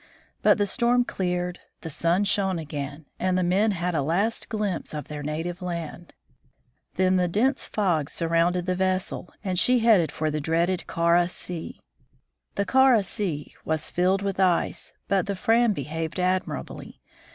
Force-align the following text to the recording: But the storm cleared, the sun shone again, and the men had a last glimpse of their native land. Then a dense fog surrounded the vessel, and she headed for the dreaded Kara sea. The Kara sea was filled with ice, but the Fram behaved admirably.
But 0.41 0.57
the 0.57 0.65
storm 0.65 1.05
cleared, 1.05 1.59
the 1.81 1.89
sun 1.91 2.23
shone 2.23 2.57
again, 2.57 3.05
and 3.19 3.37
the 3.37 3.43
men 3.43 3.69
had 3.69 3.93
a 3.93 4.01
last 4.01 4.49
glimpse 4.49 4.95
of 4.95 5.07
their 5.09 5.21
native 5.21 5.61
land. 5.61 6.15
Then 6.95 7.19
a 7.19 7.27
dense 7.27 7.65
fog 7.67 8.09
surrounded 8.09 8.65
the 8.65 8.73
vessel, 8.75 9.31
and 9.43 9.59
she 9.59 9.77
headed 9.77 10.11
for 10.11 10.31
the 10.31 10.41
dreaded 10.41 10.87
Kara 10.87 11.29
sea. 11.29 11.79
The 12.55 12.65
Kara 12.65 13.03
sea 13.03 13.53
was 13.63 13.91
filled 13.91 14.23
with 14.23 14.39
ice, 14.39 14.91
but 15.07 15.27
the 15.27 15.35
Fram 15.35 15.71
behaved 15.71 16.19
admirably. 16.19 16.99